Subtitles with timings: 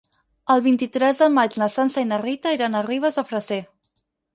[0.53, 3.65] El vint-i-tres de maig na Sança i na Rita iran a Ribes de Freser.